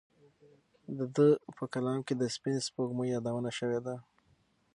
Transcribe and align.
د 0.97 0.99
ده 1.15 1.27
په 1.57 1.63
کلام 1.73 1.99
کې 2.07 2.13
د 2.17 2.23
سپینې 2.35 2.61
سپوږمۍ 2.67 3.07
یادونه 3.11 3.49
شوې 3.59 3.79
ده. 3.85 3.95